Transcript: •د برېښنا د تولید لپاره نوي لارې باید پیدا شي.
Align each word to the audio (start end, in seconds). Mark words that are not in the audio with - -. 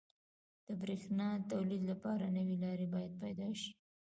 •د 0.67 0.69
برېښنا 0.81 1.27
د 1.39 1.43
تولید 1.51 1.83
لپاره 1.91 2.25
نوي 2.37 2.55
لارې 2.63 2.87
باید 2.93 3.13
پیدا 3.23 3.49
شي. 3.59 3.71